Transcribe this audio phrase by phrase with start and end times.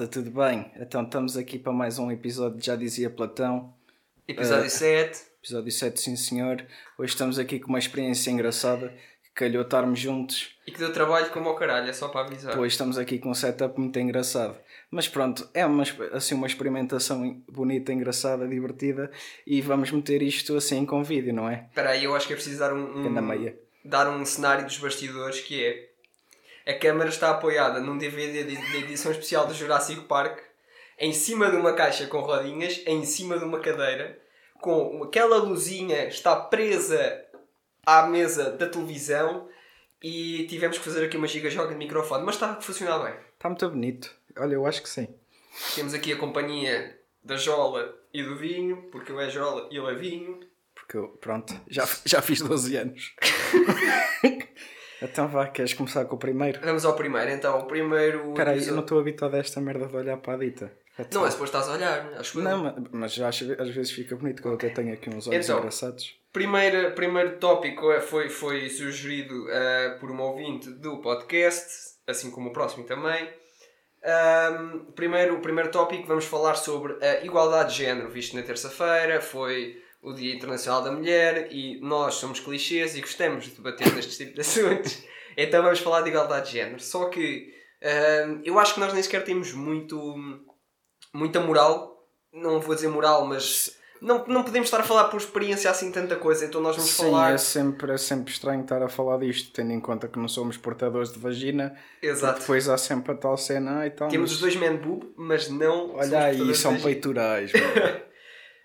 [0.00, 0.70] malta, tudo bem?
[0.76, 3.74] Então estamos aqui para mais um episódio de Já Dizia Platão,
[4.26, 5.20] Episódio Eh, 7.
[5.42, 6.64] episódio 7, sim senhor.
[6.98, 8.94] Hoje estamos aqui com uma experiência engraçada,
[9.24, 12.54] que calhou estarmos juntos, E que deu trabalho como ao caralho, é só para avisar.
[12.56, 14.56] pois estamos aqui com um setup muito engraçado.
[14.90, 15.82] Mas pronto, é uma,
[16.12, 19.10] assim, uma experimentação bonita, engraçada, divertida
[19.46, 21.66] e vamos meter isto assim com vídeo, não é?
[21.68, 23.52] Espera aí, eu acho que é preciso dar um, um-
[23.84, 25.89] dar um cenário dos bastidores que é
[26.66, 30.38] a câmara está apoiada num DVD de, de edição especial do Jurassic Park
[30.98, 34.20] em cima de uma caixa com rodinhas, em cima de uma cadeira,
[34.60, 37.24] com aquela luzinha está presa
[37.84, 39.48] à mesa da televisão
[40.02, 43.14] e tivemos que fazer aqui uma giga-joga de microfone, mas está a funcionar bem.
[43.32, 44.14] Está muito bonito.
[44.38, 45.08] Olha, eu acho que sim.
[45.74, 49.90] Temos aqui a companhia da Jola e do Vinho, porque eu é Jola e ele
[49.90, 50.40] é Vinho.
[50.74, 53.14] Porque eu, pronto, já, já fiz 12 anos.
[55.02, 56.60] então vá, queres começar com o primeiro?
[56.62, 57.58] Vamos ao primeiro, então.
[57.60, 58.30] O primeiro.
[58.30, 60.72] Espera aí, eu não estou habituado a esta merda de olhar para a dita.
[61.14, 62.44] Não é suposto estás a olhar, acho eu.
[62.44, 65.46] Não, ma- mas acho, às vezes fica bonito quando eu até tenho aqui uns olhos
[65.46, 65.58] Então.
[65.58, 66.14] engraçados.
[66.30, 71.66] Primeiro, primeiro tópico é- foi, foi sugerido eh, por uma ouvinte do podcast,
[72.06, 73.28] assim como o próximo também.
[74.04, 79.20] Ahm, primeiro, o primeiro tópico, vamos falar sobre a igualdade de género, visto na terça-feira,
[79.20, 84.16] foi o Dia Internacional da Mulher e nós somos clichês e gostamos de debater nestes
[84.16, 85.02] tipos de assuntos.
[85.36, 86.80] Então vamos falar de igualdade de género.
[86.80, 90.14] Só que ahm, eu acho que nós nem sequer temos muito,
[91.14, 95.70] muita moral, não vou dizer moral, mas não, não podemos estar a falar por experiência
[95.70, 97.32] assim tanta coisa, então nós vamos Sim, falar.
[97.34, 100.56] é sempre, é sempre estranho estar a falar disto, tendo em conta que não somos
[100.56, 101.76] portadores de vagina.
[102.00, 102.40] Exato.
[102.40, 103.86] Depois há sempre a tal cena.
[103.86, 105.94] e tal, Temos mas- os dois man boob, mas não.
[105.96, 107.52] Olha aí, são peitorais.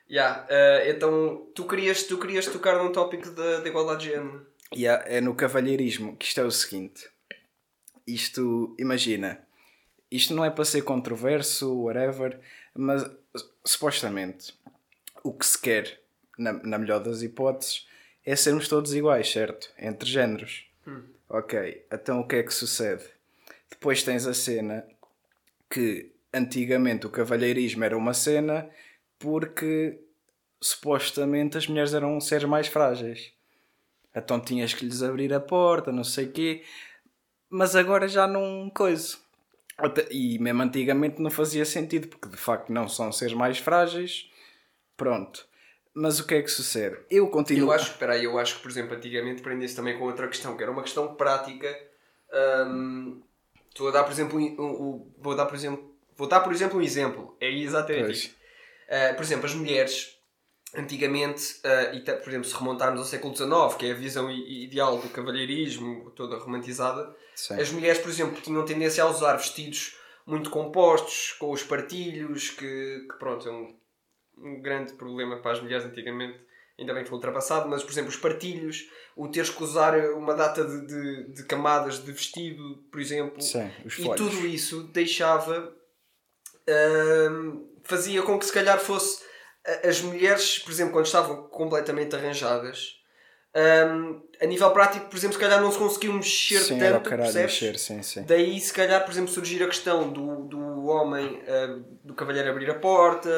[0.09, 4.45] Yeah, eh, então, tu querias, tu querias tocar num tópico da da igualdade de género.
[4.73, 7.09] Há- é no cavalheirismo que isto é o seguinte:
[8.05, 9.39] isto, imagina,
[10.11, 12.39] isto não é para ser controverso, whatever,
[12.73, 13.09] mas
[13.65, 14.53] supostamente
[15.23, 15.99] o que se quer,
[16.37, 17.87] na, na melhor das hipóteses,
[18.23, 19.71] é sermos todos iguais, certo?
[19.77, 20.67] Entre géneros.
[21.27, 23.03] Ok, então o que é que sucede?
[23.71, 24.85] Depois tens a cena
[25.69, 28.69] que antigamente o cavalheirismo era uma cena
[29.19, 29.99] porque
[30.61, 33.31] supostamente as mulheres eram seres mais frágeis.
[34.15, 36.63] Então tinhas que lhes abrir a porta, não sei o quê.
[37.49, 39.17] Mas agora já não coisa.
[40.09, 44.29] E mesmo antigamente não fazia sentido, porque de facto não são seres mais frágeis.
[44.95, 45.45] Pronto.
[45.93, 46.97] Mas o que é que sucede?
[47.09, 47.67] Eu continuo.
[47.69, 50.55] Eu acho, espera aí, eu acho que, por exemplo, antigamente prendia-se também com outra questão,
[50.57, 51.67] que era uma questão prática.
[52.67, 53.21] Hum,
[53.69, 56.79] Estou a dar, por exemplo, um- um- vou dar, por exemplo, vou dar, por exemplo,
[56.79, 57.35] um exemplo.
[57.41, 58.17] É exatamente Pois.
[58.19, 58.35] isto.
[58.87, 60.15] Uh, por exemplo, as mulheres,
[60.75, 64.97] antigamente, uh, e por exemplo, se remontarmos ao século XIX, que é a visão ideal
[64.97, 67.59] do cavalheirismo, toda romantizada, Sim.
[67.59, 73.07] as mulheres, por exemplo, tinham tendência a usar vestidos muito compostos, com os partilhos, que,
[73.09, 73.75] que pronto, é um,
[74.37, 76.39] um grande problema para as mulheres antigamente.
[76.77, 80.33] Ainda bem que foi ultrapassado, mas, por exemplo, os partilhos, o teres que usar uma
[80.33, 85.73] data de, de, de camadas de vestido, por exemplo, Sim, e tudo isso deixava.
[87.31, 89.23] hum, fazia com que se calhar fosse.
[89.87, 92.97] As mulheres, por exemplo, quando estavam completamente arranjadas,
[93.55, 96.97] hum, a nível prático, por exemplo, se calhar não se conseguiam mexer sim, era o
[96.97, 97.53] tanto, caralho percebes?
[97.61, 98.23] mexer, sim, sim.
[98.23, 102.69] Daí, se calhar, por exemplo, surgir a questão do, do homem, ah, do cavalheiro abrir
[102.69, 103.29] a porta,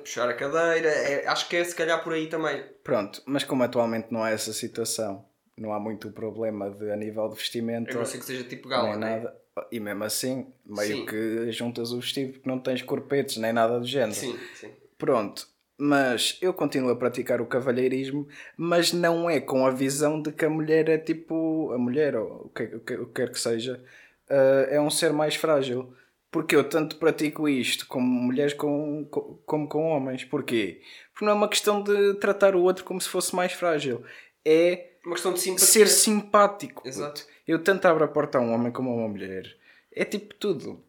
[0.00, 0.88] puxar a cadeira.
[0.88, 2.64] É- acho que é se calhar por aí também.
[2.82, 5.24] Pronto, mas como atualmente não há essa situação,
[5.56, 7.90] não há muito problema de, a nível de vestimento.
[7.90, 9.16] Eu não sei que seja tipo gala, né?
[9.16, 9.39] nada.
[9.70, 11.06] E mesmo assim, meio Sim.
[11.06, 14.14] que juntas o vestido porque não tens corpetes nem nada do género.
[14.14, 14.70] Sim, sim.
[14.96, 15.46] Pronto,
[15.76, 20.44] mas eu continuo a praticar o cavalheirismo, mas não é com a visão de que
[20.44, 21.72] a mulher é tipo.
[21.72, 23.82] A mulher, ou o que, o que, o que quer que seja,
[24.28, 25.92] ah, é um ser mais frágil.
[26.30, 30.22] Porque eu tanto pratico isto como mulheres com, com- como com homens.
[30.24, 30.80] Porquê?
[31.12, 34.04] Porque não é uma questão de tratar o outro como se fosse mais frágil.
[34.44, 35.66] É Uma questão de simpatia.
[35.66, 36.86] ser simpático.
[36.86, 37.26] Exato.
[37.50, 39.56] Eu tanto abro a porta a um homem como a uma mulher.
[39.92, 40.84] É tipo tudo.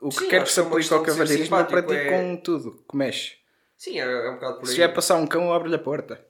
[0.00, 2.84] O que Sim, quer que se é aplique ao cavalheirismo, eu pratico é- com tudo.
[2.88, 3.32] Que mexe.
[3.76, 4.70] Sim, é, é um bocado por aí.
[4.70, 6.24] Se vier passar um cão, eu abro-lhe a porta.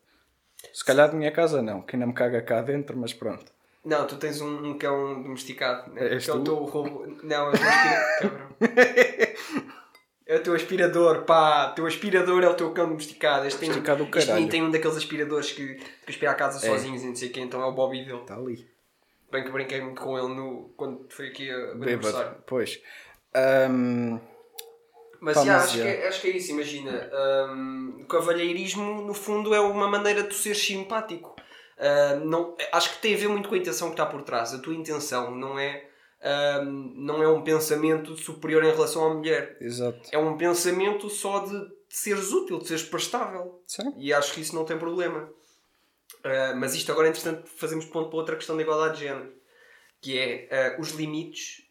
[0.72, 3.44] Se calhar de minha casa não, que ainda me caga cá dentro, mas pronto.
[3.84, 7.06] Não, tu tens um, um cão domesticado, que é o teu roubo.
[7.22, 8.48] Não, é o aspirador.
[10.26, 11.70] É o teu aspirador, pá.
[11.72, 13.46] O teu aspirador é o teu cão domesticado.
[13.46, 16.70] Este tem, Domesticado o este tem um daqueles aspiradores que, que aspira a casa É.
[16.70, 18.20] sozinhos e não sei o quê, então é o Bobby dele.
[18.22, 18.66] Está ali.
[19.34, 22.36] Bem que brinquei muito com ele no, quando foi aqui a- aniversário.
[22.46, 22.80] Pois.
[23.34, 24.20] Ahm,
[25.20, 25.82] Mas, Pá, já, mas acho, já.
[25.82, 27.10] Que é, acho que é isso, imagina.
[27.50, 31.34] hum, o cavalheirismo, no fundo, é uma maneira de ser simpático.
[31.76, 34.54] Ah, não, acho que tem a ver muito com a intenção que está por trás.
[34.54, 35.84] A tua intenção não é,
[36.94, 39.56] não é um pensamento superior em relação à mulher.
[39.60, 40.00] Exato.
[40.12, 43.62] É um pensamento só de, de seres útil, de seres prestável.
[43.66, 43.92] Sim.
[43.96, 45.28] E acho que isso não tem problema.
[46.24, 49.32] Ah, mas isto agora é interessante fazermos ponto para outra questão da igualdade de género.
[50.00, 51.62] Que é ah, os limites,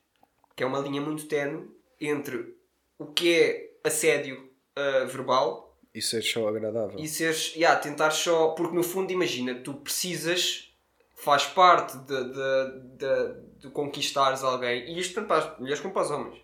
[0.55, 1.67] que é uma linha muito tenue
[1.99, 2.55] entre
[2.99, 6.99] o que é assédio ah, verbal E ser só agradável.
[6.99, 8.49] e seres, yeah, tentar só.
[8.49, 10.71] Porque no fundo, imagina, tu precisas,
[11.15, 15.93] faz parte de, de, de, de conquistares alguém, e isto tanto para as mulheres como
[15.93, 16.41] para os homens.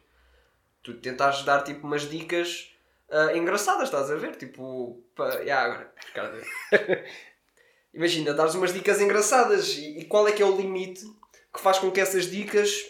[0.82, 2.72] Tu tentares dar tipo umas dicas
[3.36, 4.36] engraçadas, estás a ver?
[4.38, 6.44] Tipo, pa, yeah, agora,
[7.94, 11.02] imagina, dares umas dicas engraçadas e, e qual é que é o limite
[11.54, 12.86] que faz com que essas dicas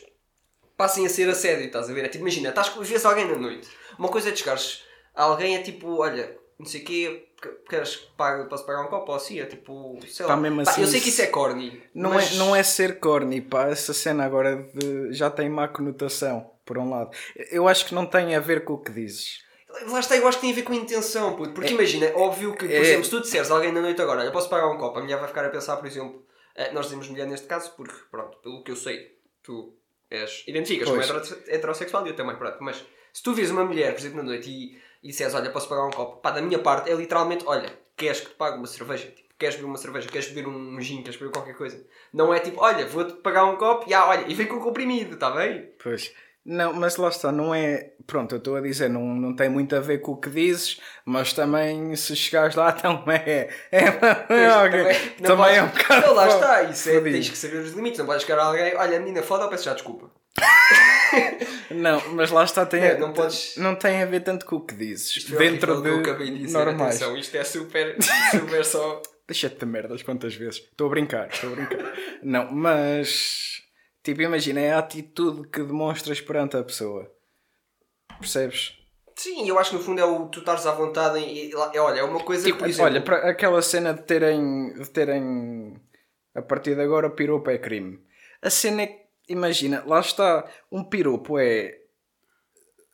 [0.78, 2.06] passem a ser assédio, estás a ver?
[2.06, 3.68] É tipo, imagina, estás com vês alguém na noite.
[3.98, 4.84] Uma coisa é de chegares
[5.16, 8.82] a alguém, é tipo, olha, não sei o quê, que- queres que pague, posso pagar
[8.84, 9.40] um copo ou assim?
[9.40, 10.36] É tipo, sei lá.
[10.36, 11.82] Pá, mesmo Pá, assim, eu sei que isso é corny.
[11.94, 13.68] Não, mas- é, não é ser corny, pá.
[13.68, 17.12] Essa cena agora de, já tem má conotação, por um lado.
[17.52, 19.44] Eu acho que não tem a ver com o que dizes.
[19.88, 21.54] Lá está, eu acho que tem a ver com a intenção, puto.
[21.54, 24.02] Porque imagina, é óbvio que, por É- exemplo, se tu disseres a alguém na noite
[24.02, 26.26] agora, olha, posso pagar um copo, a mulher vai ficar a pensar, por exemplo,
[26.56, 29.76] eh, nós dizemos mulher neste caso, porque, pronto, pelo que eu sei, tu
[30.10, 31.10] és, identificas como Pois.
[31.30, 32.58] hetero- heterossexual e eu também, pronto.
[32.62, 32.84] Mas
[33.14, 35.86] se tu vês uma mulher, por exemplo, na noite e, e disseres, olha, posso pagar
[35.86, 39.06] um copo, pá, da minha parte é literalmente, olha, queres que te pague uma cerveja?
[39.12, 40.10] Tipo, queres beber uma cerveja?
[40.10, 41.04] Queres beber um gin?
[41.04, 41.86] Queres beber qualquer coisa?
[42.12, 45.14] Não é tipo, olha, vou-te pagar um copo e, ah, olha, e vem com comprimido,
[45.14, 45.72] está bem?
[45.82, 46.12] Pois.
[46.52, 47.92] Não, mas lá está, não é.
[48.08, 50.80] Pronto, eu estou a dizer, não, não tem muito a ver com o que dizes,
[51.06, 53.50] mas também se chegares lá também é.
[53.72, 56.08] É, Também, também, não é um bocado.
[56.08, 58.76] Não, lá está, isso é, tens que saber os limites, não podes chegar a alguém,
[58.76, 60.10] olha, menina, foda, eu peço já desculpa.
[61.72, 64.62] Não, mas lá está, tem, É, não podes- não tem a ver tanto com o
[64.62, 65.18] que dizes.
[65.18, 66.96] Isto foi dentro que de eu acabei de dizer, normais.
[66.96, 67.96] atenção, isto é super,
[68.32, 69.02] super só...
[69.28, 70.58] Deixa-te de merdas quantas vezes.
[70.58, 71.94] Estou a brincar, estou a brincar.
[72.24, 73.59] não, mas.
[74.04, 77.12] Tipo, imagina, é a atitude que demonstras perante a pessoa.
[78.20, 78.78] Percebes?
[79.16, 82.00] Sim, eu acho que no fundo é o tu estares à vontade e é, olha,
[82.00, 82.86] é uma coisa que, Tipo, por exemplo...
[82.86, 85.76] olha, para aquela cena de terem, de terem.
[86.34, 88.00] A partir de agora, piropo é crime.
[88.42, 90.50] A cena é que, imagina, lá está.
[90.72, 91.78] Um piropo é.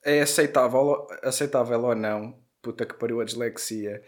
[0.03, 2.39] É aceitável, aceitável ou não.
[2.61, 4.03] Puta que pariu a dislexia.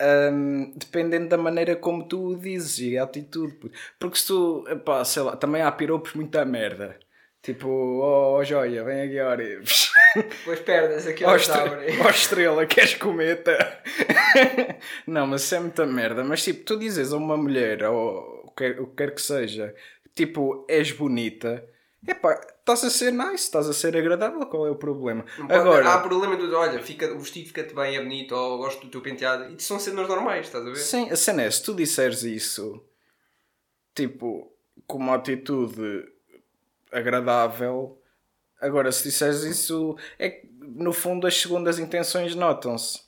[0.00, 3.54] Hum, dependendo da maneira como tu o dizes e a atitude.
[3.54, 3.76] puto.
[3.98, 4.64] Porque se tu.
[4.68, 6.98] Epá, sei lá, também há piropos muita merda.
[7.42, 9.60] Tipo, oh, oh joia, vem aqui, olha.
[10.14, 11.60] Depois perdas aqui ao estre...
[12.04, 13.56] ó estrela, queres cometa?
[15.06, 16.24] não, mas isso é muita merda.
[16.24, 19.74] Mas tipo, tu dizes a uma mulher, ou o que, o que quer que seja,
[20.14, 21.64] tipo, és bonita,
[22.06, 22.40] epá,
[22.72, 25.24] estás a ser nice, estás a ser agradável, qual é o problema?
[25.48, 28.90] Agora, Há problema de, olha, fica, o vestido fica-te bem, é bonito, ou gosto do
[28.90, 30.76] teu penteado, e são cenas normais, estás a ver?
[30.76, 32.82] sim, a cena é, se tu disseres isso,
[33.94, 34.52] tipo,
[34.86, 36.08] com uma atitude
[36.92, 38.00] agradável,
[38.60, 43.00] agora se disseres isso, é que no fundo as segundas intenções notam-se.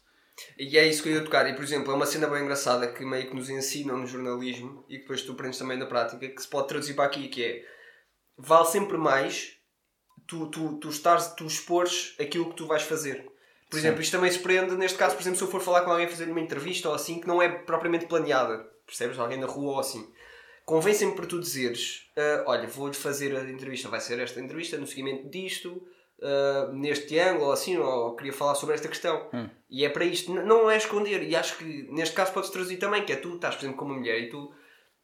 [0.58, 1.48] E é isso que eu ia tocar.
[1.48, 4.84] E, por exemplo, é uma cena bem engraçada que meio que nos ensinam no jornalismo
[4.88, 7.44] e que depois tu aprendes também na prática, que se pode traduzir para aqui, que
[7.44, 7.64] é
[8.42, 9.56] vale sempre mais
[10.26, 13.26] tu, tu, tu, estares, tu expores aquilo que tu vais fazer.
[13.70, 15.90] Por exemplo, isto também se prende, neste caso, por exemplo, se eu for falar com
[15.90, 19.18] alguém fazer uma entrevista ou assim, que não é propriamente planeada, percebes?
[19.18, 20.12] Alguém na rua ou assim.
[20.66, 24.76] Convém sempre para tu dizeres: "Ah, Olha, vou-lhe fazer a entrevista, vai ser esta entrevista
[24.76, 25.82] no seguimento disto,
[26.22, 29.28] ah, neste ângulo ou assim, ou queria falar sobre esta questão.
[29.70, 31.22] E é para isto, N- não é esconder.
[31.22, 33.94] E acho que neste caso podes traduzir também: que é tu estás, por exemplo, como
[33.94, 34.52] mulher e tu,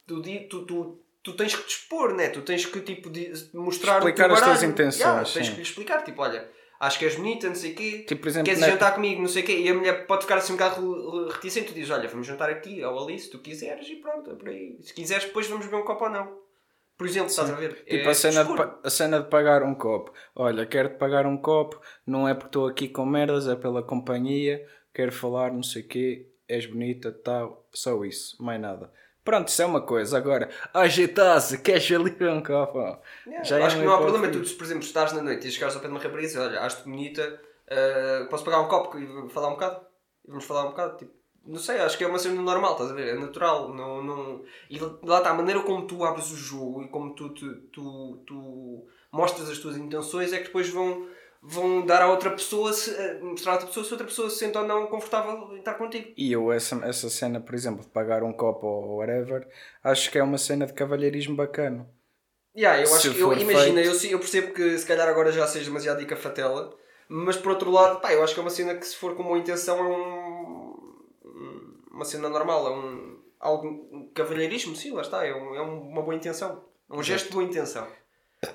[0.07, 2.28] tu, tu, tu, tu tens que te expor, né?
[2.28, 5.50] tu tens que tipo, di- mostrar Explicar as tuas intenções, Yeah, tens sim.
[5.52, 6.49] que lhe explicar: tipo, olha.
[6.80, 8.04] Acho que és bonita, não sei o quê.
[8.06, 9.58] Tipo, por exemplo, Queres na- jantar comigo, não sei o quê.
[9.62, 11.66] E a mulher pode ficar assim um bocado re- reticente.
[11.73, 14.49] Tu dizes, olha, vamos jantar aqui ou ali, se tu quiseres, e pronto, é por
[14.49, 14.78] aí.
[14.80, 16.38] Se quiseres, depois vamos beber um copo ou não.
[16.97, 17.82] Por exemplo, estás a ver?
[17.85, 18.52] Tipo É a, cena de,
[18.85, 20.12] a cena de pagar um copo.
[20.37, 24.64] Olha, quero-te pagar um copo, não é porque estou aqui com merdas, é pela companhia,
[24.94, 28.92] quero falar, não sei o quê, és bonita, tal, só isso, mais nada.
[29.28, 30.16] Pronto, isso é uma coisa.
[30.16, 32.78] Agora, agitar-se, queres ali um copo?
[33.26, 34.28] Yeah, Já eu é acho que não há problema.
[34.28, 36.30] Tu, se, por exemplo, estás na noite e chegares ao pé de uma rapariga e
[36.30, 39.85] dizes, olha, acho-te bonita, ah, posso pagar um copo e falar um bocado?
[40.26, 41.12] E vamos falar um bocado, tipo...
[41.44, 43.08] Não sei, acho que é uma cena normal, estás a ver?
[43.08, 43.68] É natural.
[43.75, 44.44] Não, não...
[44.70, 48.23] E lá está, a maneira como tu abres o jogo e como tu, tu, tu,
[48.26, 51.06] tu mostras as tuas intenções é que depois vão,
[51.42, 54.30] vão dar à outra pessoa, se, eh, mostrar à outra pessoa se a outra pessoa
[54.30, 56.12] se sente ou não confortável em estar contigo.
[56.16, 59.47] E eu, essa, essa cena, por exemplo, de pagar um copo ou whatever,
[59.83, 61.88] acho que é uma cena de cavalheirismo bacana.
[62.57, 65.30] Yeah, eu Se acho que, eu, imagina, feito- eu, eu percebo que se calhar agora
[65.30, 66.76] já seja demasiado dica fatela,
[67.09, 69.23] Mas por outro lado, pá, eu acho que é uma cena que se for com
[69.23, 70.99] boa intenção é um,
[71.92, 75.88] uma cena normal, é um, algo, um cavalheirismo, sim, lá está, é, um- é um-
[75.88, 76.64] uma boa intenção.
[76.90, 77.87] É um gesto de boa intenção.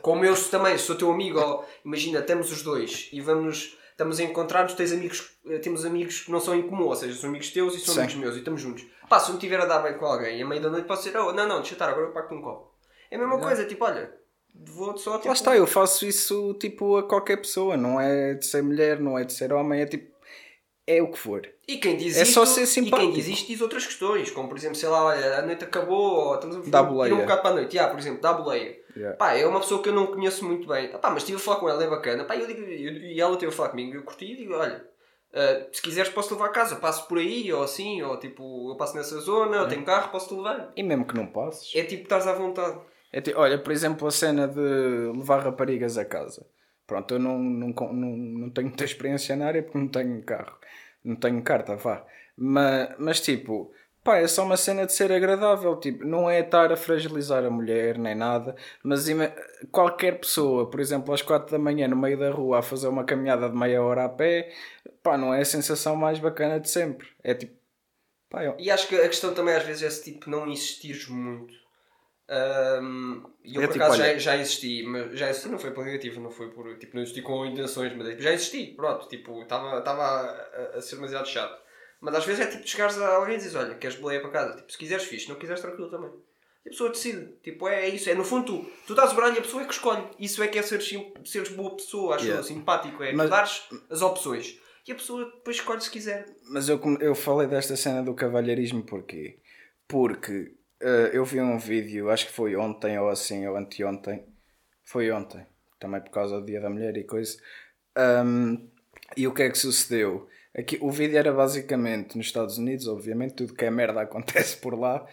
[0.01, 4.23] Como eu também sou teu amigo, ou, imagina, estamos os dois e vamos, estamos a
[4.23, 7.49] encontrar-nos, tens amigos, eh, temos amigos que não são em comum, ou seja, são amigos
[7.51, 7.99] teus e são Sim.
[8.01, 8.85] amigos meus e estamos juntos.
[9.09, 10.87] Pá, se eu me tiver a dar bem com alguém e a meio da noite
[10.87, 12.73] posso dizer, oh, não, não, deixa estar, agora eu pago-te um copo.
[13.11, 14.11] É a mesma coisa, tipo, olha,
[14.55, 15.27] vou só tipo.
[15.27, 19.19] Lá está, eu faço isso tipo a qualquer pessoa, não é de ser mulher, não
[19.19, 20.13] é de ser homem, é tipo.
[20.85, 21.47] É o que for.
[21.65, 22.99] E quem diz É isto, só ser E simpático.
[22.99, 26.27] quem diz isto diz outras questões, como por exemplo, sei lá, olha, a noite acabou,
[26.27, 27.13] ou estamos a Dá boleia.
[27.15, 27.73] um bocado para a noite.
[27.75, 28.82] Yeah, por exemplo, dá boleia.
[28.95, 29.17] Yeah.
[29.17, 30.89] Pá, é uma pessoa que eu não conheço muito bem.
[30.89, 32.25] Pá, mas estive a falar com ela, é bacana.
[32.25, 34.85] Pá, eu digo, eu- e ela teve a falar comigo, eu curti e digo, olha,
[35.33, 38.75] ah, se quiseres posso levar a casa, passo por aí, ou assim, ou tipo, eu
[38.75, 40.71] passo nessa zona, eu tenho carro, posso-te levar.
[40.75, 41.73] E mesmo que não passes.
[41.75, 42.77] É tipo, estás à vontade.
[43.11, 44.59] É olha, por exemplo, a cena de
[45.15, 46.45] levar raparigas a casa.
[46.85, 50.57] Pronto, eu não, não, não, não tenho muita experiência na área porque não tenho carro.
[51.03, 52.05] Não tenho carta, vá.
[52.35, 53.71] Mas, mas tipo,
[54.03, 55.75] pá, é só uma cena de ser agradável.
[55.79, 58.55] Tipo, não é estar a fragilizar a mulher nem nada.
[58.83, 59.05] Mas
[59.71, 63.03] qualquer pessoa, por exemplo, às 4 da manhã no meio da rua a fazer uma
[63.03, 64.53] caminhada de meia hora a pé,
[65.01, 67.07] pá, não é a sensação mais bacana de sempre.
[67.23, 67.55] É tipo,
[68.29, 71.07] pá, eu- E acho que a questão também às vezes é esse tipo, não insistires
[71.07, 71.53] muito.
[73.43, 75.71] E eu É por tipo, acaso olha- já, já insisti, mas já insisti não foi
[75.71, 78.67] por negativo, não foi por tipo, não insisti com intenções, mas é, tipo, já insisti,
[78.67, 81.61] pronto, tipo, estava estava a, a ser demasiado chato.
[82.03, 84.57] Mas às vezes é tipo chegares a alguém e dizes, olha, queres boleia para casa?
[84.57, 86.11] Tipo, se quiseres fixe, se não quiseres tranquilo também.
[86.65, 89.15] E a pessoa decide, tipo, é, é isso, é no fundo tu, tu estás o
[89.15, 90.03] baralho e a pessoa é que escolhe.
[90.19, 90.89] Isso é que é seres,
[91.23, 92.43] seres boa pessoa, acho Yeah.
[92.45, 94.59] simpático, é Mas- dares as opções.
[94.85, 96.25] E a pessoa depois escolhe se quiser.
[96.49, 99.39] Mas eu, eu falei desta cena do cavalheirismo porquê?
[99.87, 104.25] Porque eh, eu vi um vídeo, acho que foi ontem ou assim, ou anteontem.
[104.83, 105.45] Foi ontem,
[105.79, 107.37] também por causa do Dia da Mulher e coisa.
[107.95, 108.57] Ahm,
[109.15, 110.27] e o que é que sucedeu?
[110.55, 114.77] Aqui, o vídeo era basicamente nos Estados Unidos, obviamente, tudo que é merda acontece por
[114.79, 115.05] lá.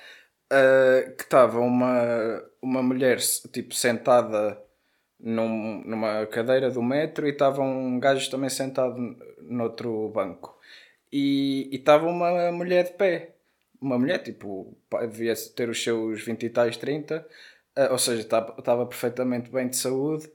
[0.50, 3.18] ah, que estava uma, uma mulher
[3.52, 4.60] tipo sentada
[5.20, 8.96] num- numa cadeira do metro e estava um gajo também sentado
[9.42, 10.58] noutro banco.
[11.12, 13.36] E estava uma mulher de pé.
[13.80, 14.76] Uma mulher, tipo,
[15.10, 17.26] devia ter os seus 20 e tais, 30,
[17.76, 20.30] ah, ou seja, estava perfeitamente bem de saúde,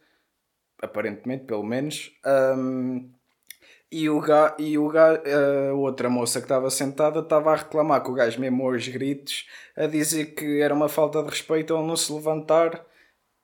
[0.81, 2.11] aparentemente, pelo menos.
[2.25, 3.09] Ahm,
[3.91, 5.21] e o ga, e o ga,
[5.69, 9.47] a outra moça que estava sentada estava a reclamar com o gajo mesmo aos gritos,
[9.75, 12.85] a dizer que era uma falta de respeito ele não se levantar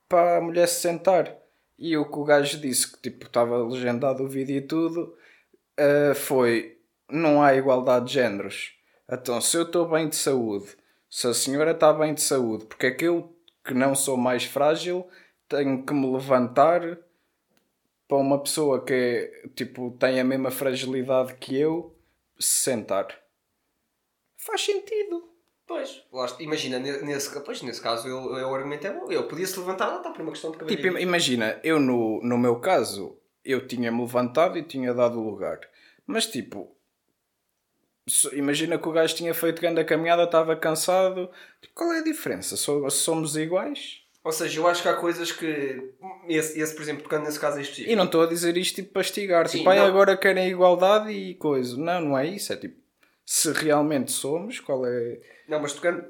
[0.09, 1.35] para a mulher se sentar.
[1.77, 5.15] E o que o gajo disse, que tipo estava legendado o vídeo e tudo,
[5.77, 6.77] eh, foi:
[7.09, 8.73] não há igualdade de géneros.
[9.09, 10.77] Então, se eu estou bem de saúde,
[11.09, 14.43] se a senhora está bem de saúde, porque é que eu, que não sou mais
[14.45, 15.07] frágil,
[15.49, 16.97] tenho que me levantar
[18.11, 21.95] para uma pessoa que tipo, tem a mesma fragilidade que eu
[22.37, 23.07] se sentar?
[24.35, 25.29] Faz sentido.
[25.65, 26.03] Pois,
[26.41, 29.09] imagina, ne- nesse, pois, nesse caso eu, eu, o argumento é bom.
[29.09, 30.97] Eu podia se levantar, lá está, por uma questão de Tipo, cavalheirismo.
[30.99, 35.57] im- imagina, eu no, no meu caso, eu tinha-me levantado e tinha dado o lugar.
[36.05, 36.75] Mas tipo,
[38.09, 41.29] se- imagina que o gajo tinha feito grande caminhada, estava cansado.
[41.61, 42.57] Tipo, qual é a diferença?
[42.57, 44.00] So- somos iguais?
[44.23, 45.93] Ou seja, eu acho que há coisas que.
[46.27, 47.91] Esse, esse por exemplo, tocando nesse caso em específico.
[47.91, 49.47] E não estou a dizer isto tipo para estigar.
[49.47, 49.85] Sim, tipo, não.
[49.85, 51.75] agora querem igualdade e coisa.
[51.77, 52.53] Não, não é isso.
[52.53, 52.75] É tipo,
[53.25, 55.19] se realmente somos, qual é.
[55.47, 56.05] Não, mas tocando.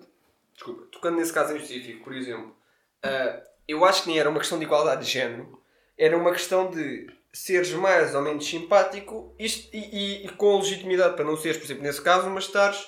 [0.54, 2.56] Desculpa, tocando nesse caso em específico, por exemplo,
[3.02, 5.60] ah, eu acho que nem era uma questão de igualdade de género,
[5.98, 11.16] era uma questão de seres mais ou menos simpático isto, e, e- e com legitimidade
[11.16, 12.86] para não seres, por exemplo, nesse caso, mas estares.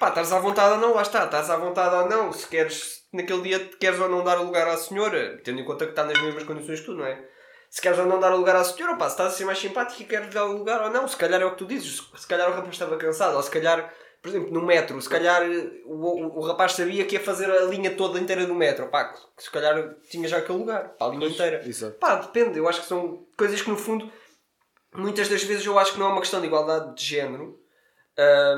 [0.00, 2.97] Pá, estás à vontade ou não, lá está, estás à vontade ou não, se queres,
[3.12, 6.04] naquele dia queres ou não dar o lugar à senhora, tendo em conta que está
[6.04, 7.26] nas mesmas condições que tu, não é?
[7.70, 9.58] Se queres ou não dar o lugar à senhora, pá, se estás a ser mais
[9.58, 12.02] simpático e queres dar o lugar ou não, se calhar é o que tu dizes,
[12.16, 15.42] se calhar o rapaz estava cansado, ou se calhar, por exemplo, no metro, se calhar
[15.84, 19.12] o, o, o rapaz sabia que ia fazer a linha toda inteira do metro, pá,
[19.36, 21.62] que se calhar tinha já aquele lugar, para a linha inteira.
[21.66, 21.98] exato.
[21.98, 24.10] Pá, depende, eu acho que são coisas que no fundo,
[24.94, 27.60] muitas das vezes eu acho que não é uma questão de igualdade de género,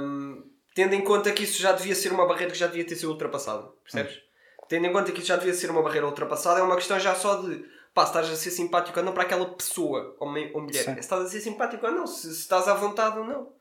[0.01, 2.95] hum, tendo em conta que isso já devia ser uma barreira que já devia ter
[2.95, 4.30] sido ultrapassada, percebes?
[4.71, 7.13] Tendo em conta que isso já devia ser uma barreira ultrapassada, é uma questão já
[7.13, 10.63] só de pá, se estás a ser simpático ou não para aquela pessoa, homem ou
[10.63, 10.85] mulher.
[10.85, 10.95] Sim.
[10.95, 13.53] Se estás a ser simpático ou não, se, se estás à vontade ou não.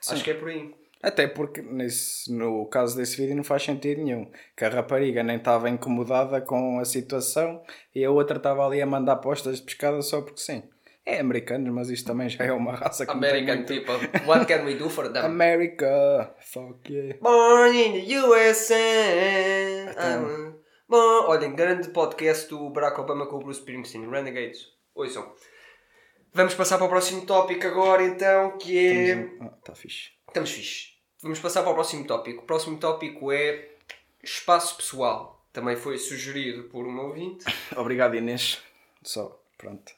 [0.00, 0.14] Sim.
[0.14, 0.72] Acho que é por aí.
[1.02, 4.30] Até porque nesse, no caso desse vídeo não faz sentido nenhum.
[4.56, 7.60] Que a rapariga nem estava incomodada com a situação
[7.92, 10.62] e a outra estava ali a mandar postas de pescada só porque sim.
[11.08, 14.64] É americanos, mas isto também já é uma raça que American muito- people, what can
[14.64, 15.24] we do for them?
[15.24, 17.16] America, fuck yeah.
[17.20, 18.74] Born in the USA.
[19.90, 20.50] Então.
[20.50, 20.56] I'm
[20.88, 24.66] Bom, olhem, grande podcast do Barack Obama com o Bruce Springsteen, Renegades.
[24.94, 25.32] Ouçam.
[26.32, 29.30] Vamos passar para o próximo tópico agora, então, que é.
[29.40, 30.10] Ah, tá fixe.
[30.28, 30.88] Estamos fixe.
[31.22, 32.42] Vamos passar para o próximo tópico.
[32.42, 33.68] O próximo tópico é
[34.22, 35.44] espaço pessoal.
[35.52, 37.44] Também foi sugerido por um ouvinte.
[37.76, 38.60] Obrigado, Inês.
[39.02, 39.92] Só, pronto.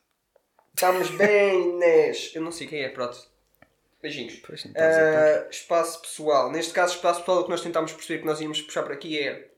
[0.78, 2.30] Estamos bem, Inês.
[2.36, 3.18] Eu não sei quem é, pronto.
[4.00, 4.40] Beijinhos.
[4.46, 4.84] Pois não par.
[4.84, 6.52] Ah, espaço pessoal.
[6.52, 9.18] Neste caso, espaço pessoal, o que nós tentámos perceber que nós íamos puxar por aqui
[9.18, 9.50] é.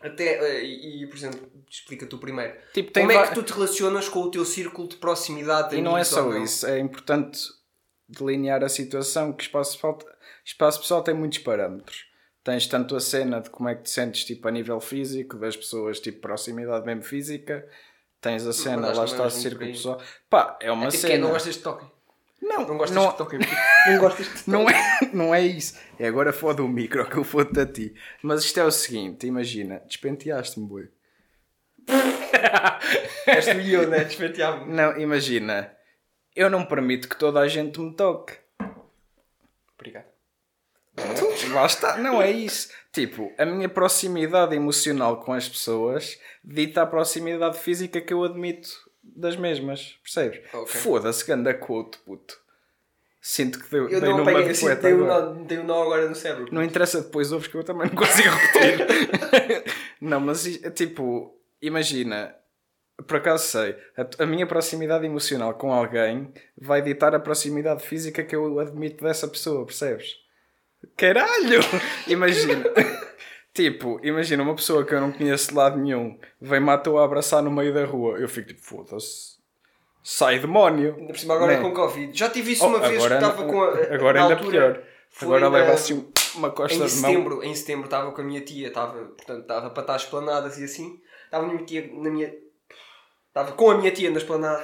[0.00, 2.56] Até, ah, e, e, por exemplo, explica tu primeiro.
[2.74, 5.70] Tipo, tem Como é que tu te relacionas com o teu círculo de proximidade?
[5.70, 7.38] de E não é só isso, é importante
[8.08, 9.98] delinear a situação que espaço pessoal,
[10.44, 12.04] espaço pessoal tem muitos parâmetros.
[12.42, 15.56] Tens tanto a cena de como é que te sentes tipo, a nível físico, das
[15.56, 17.64] pessoas, tipo proximidade mesmo física.
[18.20, 19.72] Tens a cena, lá está círculo por aí.
[19.72, 20.02] pessoal.
[20.28, 21.12] Pá, é uma É tipo, cena.
[21.14, 21.90] que é, não gostas de toquem.
[22.40, 23.38] Não, Não gostas não, de toquem.
[23.86, 25.78] Não gostas de não é, não é isso.
[25.98, 27.94] É agora foda o micro que eu fodo a ti.
[28.22, 30.88] Mas isto é o seguinte, imagina, despenteaste-me, boi.
[33.26, 34.04] És tu e eu, né?
[34.04, 34.68] Despenteámos.
[34.68, 35.72] Não, imagina,
[36.34, 38.34] eu não permito que toda a gente me toque.
[39.74, 40.06] Obrigado.
[41.18, 42.70] Tu, lá está, não é isso.
[42.92, 48.68] Tipo, a minha proximidade emocional com as pessoas dita a proximidade física que eu admito
[49.02, 50.40] das mesmas, percebes?
[50.52, 50.66] Ok.
[50.80, 52.38] Foda-se, ganda quote, puto.
[53.20, 55.82] Sinto que deu, Eu dei não numa apanhei bicicleta dei um nó- dei um nó
[55.82, 56.48] agora no cérebro.
[56.52, 59.64] Não interessa depois ouves que eu também não consigo repetir.
[60.00, 62.34] não, mas tipo, imagina,
[63.06, 68.22] por acaso sei, a, a minha proximidade emocional com alguém vai ditar a proximidade física
[68.24, 70.16] que eu admito dessa pessoa, percebes?
[70.96, 71.60] Caralho!
[72.06, 72.64] Imagina.
[73.54, 77.04] Tipo, imagina uma pessoa que eu não conheço de lado nenhum vem-me à toa a
[77.04, 78.16] abraçar no meio da rua.
[78.18, 79.36] Eu fico tipo, foda-se.
[80.02, 80.94] Sai demónio.
[80.96, 81.62] Ainda por cima agora Não.
[81.70, 82.16] com Covid.
[82.16, 83.70] Já tive isso Oh, uma vez que estava com a.
[83.94, 84.82] Agora ainda altura, pior.
[85.10, 87.10] foi Agora na- leva assim uma costa Em de mão.
[87.10, 90.64] setembro, em setembro estava com a minha tia, estava, portanto, estava para estar esplanadas e
[90.64, 91.00] assim.
[91.24, 92.32] Estava na minha tia, na minha.
[93.28, 94.62] Estava com a minha tia na esplanada.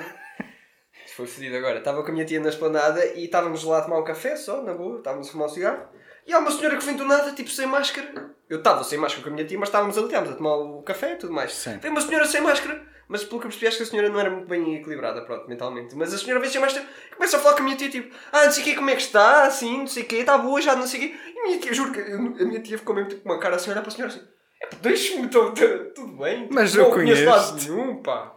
[1.16, 1.78] Foi fedido agora.
[1.78, 4.62] Estava com a minha tia na esplanada e estávamos lá a tomar um café só,
[4.62, 5.84] na boa, estávamos a fumar um cigarro.
[6.26, 8.30] E há uma senhora que vem do nada, tipo sem máscara.
[8.48, 10.82] Eu estava sem máscara com a minha tia, mas estávamos ali, estávamos a tomar o
[10.82, 11.52] café e tudo mais.
[11.52, 11.78] Sim.
[11.78, 14.20] Vem uma senhora sem máscara, mas pelo que eu percebi, acho que a senhora não
[14.20, 15.94] era muito bem equilibrada, pronto, mentalmente.
[15.94, 18.14] Mas a senhora vem sem máscara e começa a falar com a minha tia, tipo,
[18.32, 20.38] ah, não sei o quê, como é que está, assim, não sei o quê, está
[20.38, 21.16] boa já, não sei o quê.
[21.34, 23.56] E a minha tia, juro que a minha tia ficou mesmo tipo, com uma cara
[23.56, 24.26] assim, olhar para a senhora assim,
[24.62, 25.52] é deixa-me, tô-
[25.94, 26.48] tudo bem.
[26.50, 28.34] Mas não eu conheço lado nenhum, pá.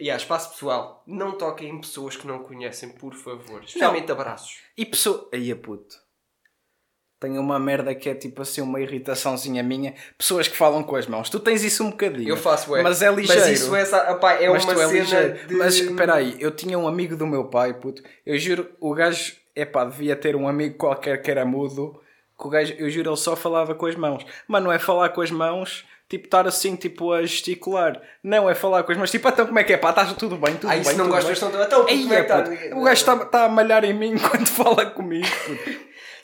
[0.00, 3.62] E há espaço pessoal, não toquem em pessoas que não conhecem, por favor.
[3.64, 4.58] Especialmente abraços.
[4.76, 5.28] E pessoa.
[5.32, 5.96] Aí, puto.
[7.20, 9.92] Tenho uma merda que é tipo assim, uma irritaçãozinha minha.
[10.16, 11.28] Pessoas que falam com as mãos.
[11.28, 12.28] Tu tens isso um bocadinho.
[12.28, 12.82] Eu faço, é.
[12.82, 13.40] Mas é ligeiro.
[13.40, 15.48] Mas isso é, opá, é Mas uma tu é cena ligeiro.
[15.48, 15.54] de...
[15.56, 18.02] Mas espera aí, eu tinha um amigo do meu pai, puto.
[18.24, 22.00] Eu juro, o gajo, epá, devia ter um amigo qualquer que era mudo.
[22.40, 24.24] Que o gajo, eu juro, ele só falava com as mãos.
[24.46, 28.00] Mas não é falar com as mãos, tipo, estar assim, tipo, a gesticular.
[28.22, 29.10] Não, é falar com as mãos.
[29.10, 29.76] Tipo, então como é que é?
[29.76, 30.82] Pá, estás tudo bem, tudo Ah, bem.
[30.82, 31.42] isso não tudo gostas.
[31.42, 32.42] Então, Ei, como é que é, está?
[32.42, 35.26] puto, o gajo está tá a malhar em mim quando fala comigo.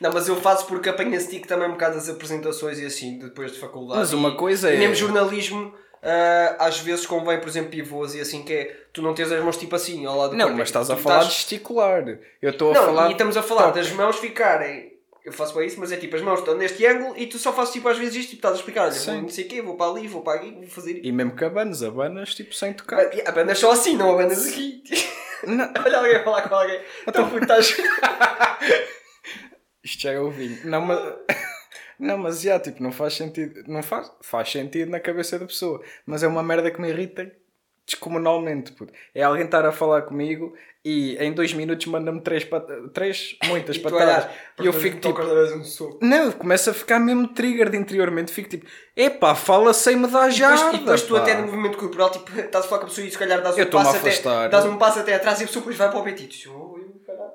[0.05, 3.19] Não, mas eu faço porque apanho esse tique também um bocado das apresentações e assim,
[3.19, 4.01] depois de faculdade.
[4.01, 8.21] Mas uma coisa e é- mesmo jornalismo, ah, às vezes convém, por exemplo, pivôs e
[8.21, 10.59] assim, que é, tu não tens as mãos tipo assim, ao lado do Não, corpo,
[10.59, 12.19] mas estás tu a falar de estás- gesticular.
[12.43, 13.09] Eu estou a Não, falar.
[13.09, 13.79] e estamos a falar toque.
[13.79, 14.93] das mãos ficarem...
[15.25, 17.51] Eu faço bem isso, mas é tipo, as mãos estão neste ângulo e tu só
[17.51, 19.13] fazes tipo às vezes isto, tipo, estás a explicar, olha, Sim.
[19.13, 21.01] vou não sei o quê, vou para ali, vou para aqui, vou fazer.
[21.03, 23.07] E mesmo que abanas, abanas, tipo, sem tocar.
[23.25, 24.83] A banda só assim, não a banda aqui.
[25.47, 26.79] Não, Olha alguém a falar com alguém.
[27.09, 27.75] Então, puto, estás...
[29.85, 30.59] Isto já é o vinho.
[30.65, 30.99] Não, mas.
[31.97, 33.63] Não, mas já, tipo, não faz sentido.
[33.69, 35.81] Não faz, faz sentido na cabeça da pessoa.
[36.05, 37.31] Mas é uma merda que me irrita
[37.87, 38.73] descomunalmente.
[38.73, 38.93] Puto.
[39.15, 42.67] É alguém estar a falar comigo e em dois minutos manda-me três, pat...
[42.93, 44.27] três muitas E patadas.
[44.61, 45.21] E eu fico tipo.
[45.23, 45.99] um.
[46.03, 48.33] Não, começa a ficar mesmo triggered interiormente.
[48.33, 48.67] Fico tipo,
[48.97, 50.49] epá, fala sem me dar E já.
[50.55, 53.07] depois, e depois tu até no movimento corporal, tipo, estás a falar com a pessoa
[53.07, 54.49] e se calhar dás um, passo a até, afastar.
[54.49, 56.74] dás um passo até atrás e a pessoa depois vai para o e tu, oh,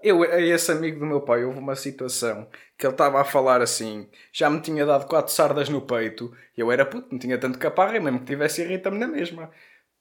[0.03, 3.61] eu, a esse amigo do meu pai, houve uma situação que ele estava a falar
[3.61, 7.37] assim, já me tinha dado quatro sardas no peito, e eu era puto, não tinha
[7.37, 9.51] tanto caparra, e mesmo que tivesse irrita-me na mesma.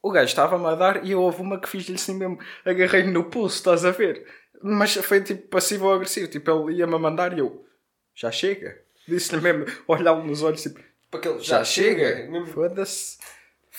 [0.02, 3.24] O gajo estava-me a dar e eu houve uma que fiz-lhe assim mesmo, agarrei-lhe no
[3.24, 4.24] pulso, estás a ver?
[4.62, 7.64] Mas foi tipo passivo ou agressivo, tipo ele ia-me a mandar e eu,
[8.14, 8.80] já chega.
[9.06, 10.80] Disse-lhe mesmo, olhá-lo nos olhos, tipo,
[11.10, 12.28] Para aquele, já, chega.
[12.46, 13.18] Foda-se.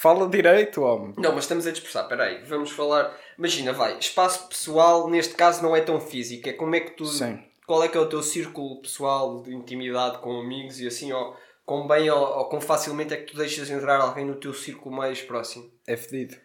[0.02, 1.14] Fala direito, homem.
[1.18, 3.14] Não, mas estamos a dispersar, peraí, vamos falar.
[3.38, 7.06] Imagina, vai, espaço pessoal, neste caso não é tão físico, é como é que tu.
[7.06, 7.44] Sim.
[7.68, 11.34] Qual é que é o teu círculo pessoal de intimidade com amigos e assim, ó,
[11.66, 14.96] com bem ou, ou com facilmente é que tu deixas entrar alguém no teu círculo
[14.96, 15.70] mais próximo?
[15.86, 16.38] É fedido.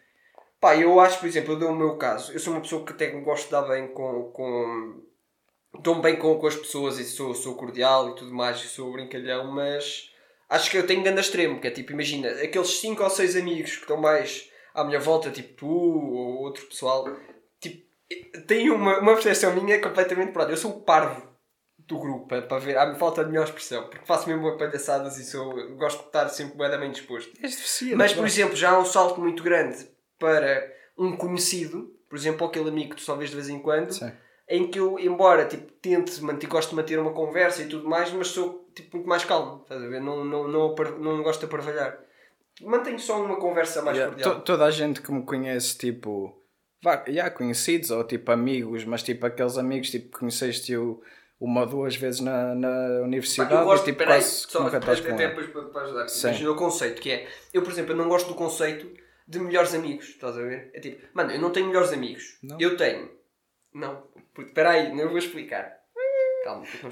[0.59, 2.33] Pá, eu acho, por exemplo, eu dou o meu caso.
[2.33, 4.31] Eu sou uma pessoa que até gosto de dar bem com.
[4.33, 5.01] com...
[5.79, 8.91] Dou-me bem com, com as pessoas e sou, sou cordial e tudo mais, e sou
[8.91, 10.13] brincalhão, mas
[10.55, 13.71] acho que eu tenho grande extremo, que é tipo, imagina, aqueles 5 ou 6 amigos
[13.71, 17.05] que estão mais à minha volta, tipo tu ou outro pessoal,
[17.59, 17.85] tipo,
[18.47, 20.31] Tenho uma, uma percepção minha completamente.
[20.31, 21.27] Pronto, eu sou o parvo
[21.79, 22.77] do grupo, para, para ver.
[22.77, 26.57] Há falta de melhor expressão, porque faço mesmo palhaçadas e sou, gosto de estar sempre
[26.57, 27.31] bem, disposto.
[27.39, 27.95] Deficiente.
[27.95, 29.87] Mas, por exemplo, já há um salto muito grande
[30.19, 33.91] para um conhecido, por exemplo, aquele amigo que tu só vês de vez em quando,
[33.91, 34.11] Sim.
[34.47, 38.11] Em que eu, embora tipo, tente manter, gosto de manter uma conversa e tudo mais,
[38.13, 39.99] mas sou tipo, muito mais calmo, estás a ver?
[40.01, 41.99] Não, não, não, não gosto de aparvalhar.
[42.61, 44.35] Mantenho só uma conversa mais Yeah, cordial.
[44.35, 46.39] to- toda a gente que me conhece, tipo,
[46.81, 51.01] vá, já conhecidos ou tipo amigos, mas tipo aqueles amigos tipo, que conheceste o
[51.37, 54.77] uma ou duas vezes na, na universidade eu gosto, e tipo peraí, quase só, nunca
[54.77, 56.05] estás com até depois para, para ajudar.
[56.07, 58.87] Imagina o conceito que é, eu por exemplo, eu não gosto do conceito
[59.27, 60.71] de melhores amigos, estás a ver?
[60.73, 62.37] É tipo, mano, eu não tenho melhores amigos.
[62.41, 62.57] Não?
[62.59, 63.09] Eu tenho.
[63.73, 64.03] Não,
[64.35, 65.79] puto, espera aí, não vou explicar.
[66.43, 66.91] Calma, não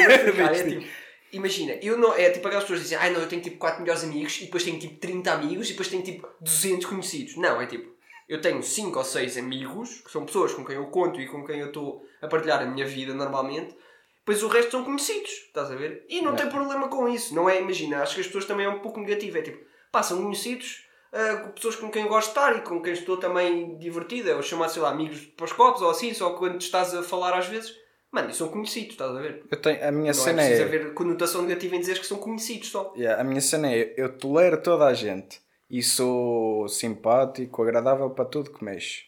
[0.00, 0.86] Eu vou explicar, é tipo,
[1.32, 3.80] imagina, eu não, é tipo aquelas pessoas que dizem, ai não, eu tenho tipo 4
[3.80, 7.36] melhores amigos e depois tenho tipo 30 amigos e depois tenho tipo 200 conhecidos.
[7.36, 7.90] Não, é tipo,
[8.28, 11.44] eu tenho 5 ou 6 amigos, que são pessoas com quem eu conto e com
[11.44, 13.74] quem eu estou a partilhar a minha vida normalmente,
[14.18, 16.04] depois o resto são conhecidos, estás a ver?
[16.08, 17.60] E não tem problema com isso, não é?
[17.60, 20.84] Imagina, acho que as pessoas também é um pouco negativo, é tipo, pá, são conhecidos.
[21.12, 24.42] Ah, com pessoas com quem gosto de estar e com quem estou também divertida, ou
[24.42, 27.46] chamar, sei lá, amigos para os copos ou assim, só quando estás a falar às
[27.46, 27.74] vezes,
[28.10, 29.44] mano, e são conhecidos, estás a ver?
[29.50, 32.06] Eu tenho, a minha Não é cena preciso é, haver conotação negativa em dizer que
[32.06, 32.92] são conhecidos só.
[32.96, 38.24] Yeah, a minha cena é eu tolero toda a gente e sou simpático, agradável para
[38.24, 39.04] tudo que mexe.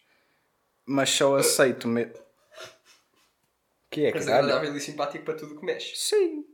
[0.87, 2.11] Mas só aceito me...
[3.91, 4.45] que é, És caralho?
[4.47, 5.95] agradável e simpático para tudo que mexe.
[5.97, 6.45] Sim.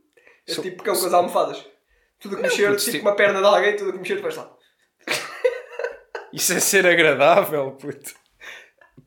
[0.47, 1.65] É Sou- tipo cão com as almofadas.
[2.19, 4.55] Tudo que mexer, tipo tipo- uma perna de alguém, tudo que mexer depois lá.
[6.33, 8.11] Isso é ser agradável, puto.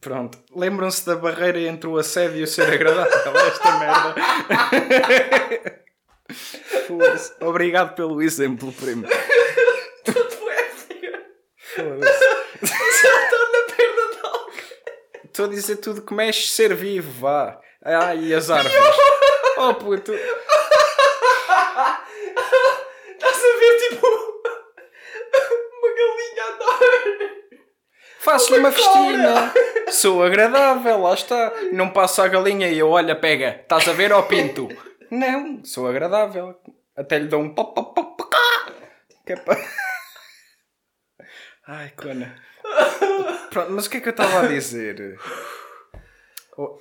[0.01, 0.39] Pronto.
[0.55, 3.37] Lembram-se da barreira entre o assédio e o ser agradável?
[3.47, 4.15] Esta merda.
[6.87, 7.33] Foda-se.
[7.41, 9.07] Obrigado pelo exemplo, primo.
[10.05, 10.71] Tudo é.
[11.57, 12.25] Foda-se.
[13.53, 14.65] Na perna de alguém.
[15.25, 17.59] Estou a dizer tudo que mexe ser vivo, vá.
[17.83, 18.77] Ah, e as árvores.
[19.57, 20.13] Oh, puto.
[20.13, 20.35] Estás
[23.37, 24.07] a ver tipo.
[25.79, 26.81] uma galinha a andar.
[28.35, 29.53] Faço-lhe uma festina.
[29.93, 31.53] Sou agradável, lá está.
[31.73, 33.61] Não passo a galinha e eu, olha, pega.
[33.63, 34.69] Estás a ver ao pinto?
[35.11, 36.59] Não, sou agradável.
[36.97, 38.35] Até lhe dou um pop, pop, pop, pop.
[39.25, 39.57] Que é pa-
[41.69, 42.37] Ai, cona.
[43.51, 45.17] Pronto, mas o que é que eu estava a dizer?
[46.57, 46.77] Oh,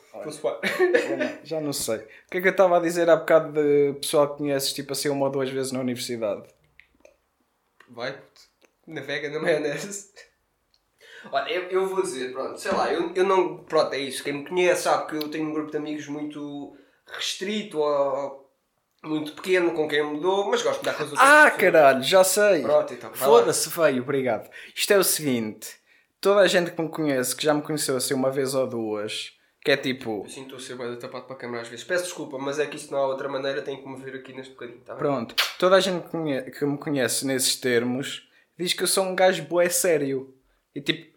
[1.44, 1.98] já não sei.
[1.98, 4.92] O que é que eu estava a dizer há bocado de pessoal que conheces, tipo
[4.94, 6.44] assim, uma ou duas vezes na universidade?
[7.90, 8.20] Vai.
[8.88, 10.10] Navega na maionese.
[11.32, 13.58] Olha, eu, eu vou dizer, pronto, sei lá, eu, eu não.
[13.60, 14.24] Pronto, é isso.
[14.24, 16.76] Quem me conhece sabe que eu tenho um grupo de amigos muito
[17.08, 18.50] restrito ou
[19.04, 21.44] muito pequeno com quem eu me dou, mas gosto de dar com as outras Ah,
[21.52, 21.62] pessoas.
[21.62, 22.62] caralho, já sei.
[22.62, 23.14] Pronto, então.
[23.14, 24.50] Foda-se, veio, obrigado.
[24.76, 25.76] Isto é o seguinte:
[26.22, 29.34] toda a gente que me conhece, que já me conheceu assim uma vez ou duas,
[29.64, 31.86] que é tipo, Eu sinto a ser bem tapado para a câmera às vezes.
[31.86, 34.34] Peço desculpa, mas é que isto não há outra maneira, tenho que me ver aqui
[34.34, 36.06] neste bocadinho, tá pronto, toda a gente
[36.52, 40.34] que, me conhece nesses termos diz que eu sou um gajo bué sério.
[40.76, 41.13] E tipo,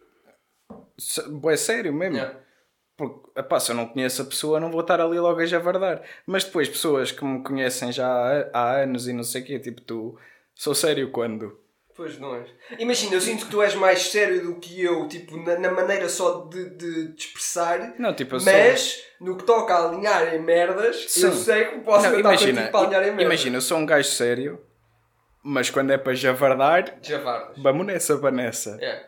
[1.29, 2.17] bué sério mesmo.
[2.17, 2.39] Yeah.
[2.95, 6.01] Porque, epá, se eu não conheço a pessoa, não vou estar ali logo a javardar.
[6.25, 9.59] Mas depois, pessoas que me conhecem já há, há anos e não sei o quê,
[9.59, 10.17] tipo tu,
[10.55, 11.59] sou sério quando?
[11.95, 12.47] Pois não és.
[12.79, 16.07] Imagina, eu sinto que tu és mais sério do que eu, tipo, na, na maneira
[16.09, 17.93] só de, de, de expressar.
[17.99, 21.43] Não, tipo, eu sou- Mas, no que toca a alinhar em merdas, eu Sim.
[21.43, 23.25] sei que posso Não, imagina, para alinhar em merdas.
[23.25, 24.59] imagina, eu sou um gajo sério,
[25.43, 27.57] mas quando é para javardar, Javardas.
[27.61, 28.77] vamos nessa, vanessa.
[28.81, 29.07] É.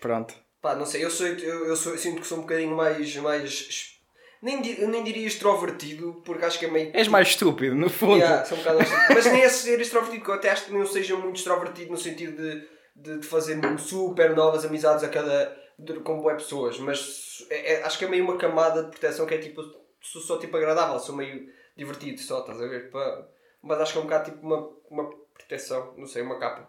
[0.00, 0.34] Pronto.
[0.60, 3.16] Pá, não sei, eu, sou, eu, eu, sou, eu sinto que sou um bocadinho mais.
[3.16, 3.98] mais
[4.42, 6.90] nem, nem diria extrovertido, porque acho que é meio.
[6.94, 8.16] És mais estúpido, no fundo.
[8.18, 8.78] Yeah, sou um bocado.
[9.14, 11.98] Mas nem é ser extrovertido, que eu até acho que não seja muito extrovertido no
[11.98, 15.58] sentido de, de, de fazer super novas amizades a cada.
[15.78, 19.24] De, com boas pessoas, mas é- é- acho que é meio uma camada de proteção
[19.24, 19.62] que é tipo.
[20.02, 22.90] Sou só tipo agradável, sou meio divertido só, estás a ver?
[22.90, 23.26] Pá,
[23.62, 26.68] mas acho que é um bocado tipo uma, uma proteção, não sei, uma capa.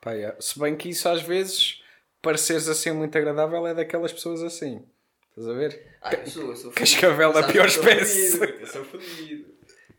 [0.00, 0.40] Pá, yeah.
[0.40, 1.82] Se bem que isso às vezes,
[2.26, 4.84] pareceres assim muito agradável, é daquelas pessoas assim.
[5.30, 5.96] Estás a ver?
[6.02, 8.36] Ah, eu sou, eu sou Cascavel da pior espécie.
[8.36, 9.46] fodido, Eu sou fodido.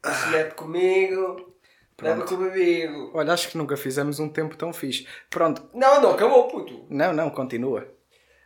[0.03, 1.55] Se mete comigo,
[2.01, 2.35] leva Pronto.
[2.35, 3.11] comigo.
[3.13, 5.07] Olha, acho que nunca fizemos um tempo tão fixe.
[5.29, 5.69] Pronto.
[5.73, 6.85] Não, não, acabou, puto.
[6.89, 7.87] Não, não, continua.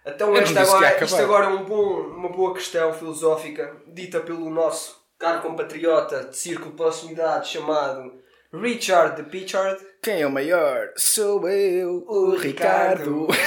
[0.05, 5.01] Então ia agora, isto agora é um bom, uma boa questão filosófica dita pelo nosso
[5.17, 8.20] caro compatriota de círculo de proximidade chamado
[8.53, 9.79] Richard Pichard.
[10.01, 10.89] Quem é o maior?
[10.97, 13.27] Sou eu, o, O Ricardo.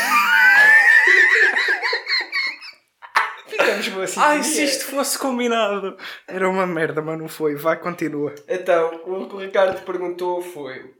[3.46, 4.20] Ficamos boa assim.
[4.20, 5.96] Ai, se isto fosse combinado.
[6.26, 7.54] Era uma merda, mas não foi.
[7.54, 8.34] Vai, continua.
[8.48, 10.94] Então, o que o Ricardo perguntou foi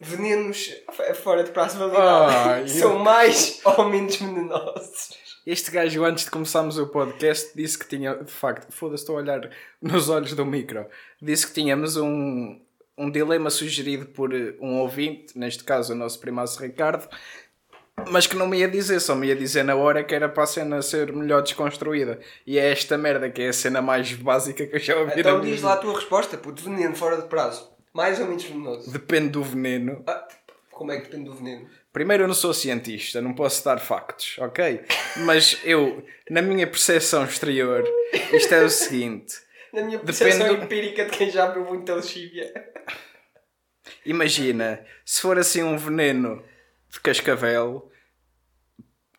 [0.00, 0.70] venenos
[1.22, 5.26] fora de prazo Ah, validade eu- são mais ou menos venenosos.
[5.46, 9.20] Este gajo, antes de começarmos o podcast, disse que tinha, de facto, foda-se, estou a
[9.20, 9.48] olhar
[9.80, 10.86] nos olhos do micro,
[11.22, 12.60] disse que tínhamos um,
[12.96, 17.08] um dilema sugerido por eh, um ouvinte, neste caso o nosso primaço Ricardo,
[18.08, 20.42] mas que não me ia dizer, só me ia dizer na hora que era para
[20.42, 22.20] a cena ser melhor desconstruída.
[22.46, 25.40] E é esta merda que é a cena mais básica que eu já ouvi Então
[25.40, 27.70] diz lá a tua resposta, puto, veneno fora de prazo.
[27.92, 28.90] Mais ou menos venenoso.
[28.90, 30.02] Depende do veneno.
[30.06, 30.28] Ah,
[30.70, 31.66] como é que depende do veneno?
[31.90, 34.82] Primeiro, eu não sou cientista, não posso dar factos, ok?
[35.24, 37.82] Mas eu, na minha percepção exterior,
[38.34, 39.34] isto é o seguinte:
[39.76, 42.52] Na minha Depende percepção do- empírica de quem já bebeu muita lexívia.
[44.04, 46.42] imagina, se for assim um veneno
[46.90, 47.90] de cascavel,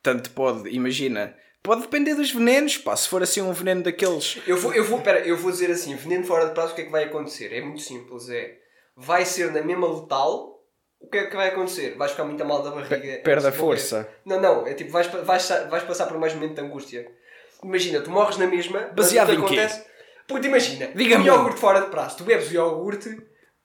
[0.02, 4.40] tanto pode, imagina, pode depender dos venenos, pá, se for assim um veneno daqueles.
[4.48, 6.82] Eu vou, eu vou, pera, eu vou dizer assim, veneno fora de prazo, o que
[6.82, 7.54] é que vai acontecer?
[7.54, 8.58] É muito simples, é...
[8.96, 10.64] Vai ser na mesma letal,
[11.00, 11.96] o que é que vai acontecer?
[11.96, 12.98] Vais ficar muito mal da barriga.
[12.98, 13.60] Pe- perde a morrer.
[13.60, 14.10] força.
[14.26, 17.08] Não, não, é tipo, vais, vais, vais passar por mais momento de angústia.
[17.64, 19.68] Imagina, tu morres na mesma, Baseado que em quê?
[20.28, 23.18] Puta, imagina, Diga-me iogurte fora de prazo, tu bebes o iogurte,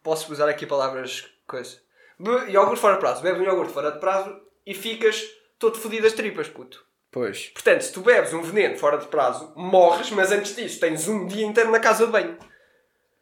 [0.03, 1.79] posso usar aqui palavras, coisa,
[2.19, 5.23] Be- iogurte fora de prazo, bebes um iogurte fora de prazo e ficas
[5.59, 6.85] todo fodido das tripas, puto.
[7.11, 7.49] Pois.
[7.49, 11.27] Portanto, se tu bebes um veneno fora de prazo, morres, mas antes disso tens um
[11.27, 12.39] dia inteiro na casa de banho.